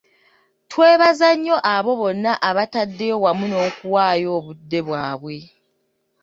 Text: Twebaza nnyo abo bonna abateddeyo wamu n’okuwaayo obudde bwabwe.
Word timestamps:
Twebaza 0.71 1.27
nnyo 1.35 1.57
abo 1.75 1.91
bonna 2.01 2.31
abateddeyo 2.49 3.15
wamu 3.23 3.45
n’okuwaayo 3.51 4.27
obudde 4.37 4.79
bwabwe. 4.87 5.37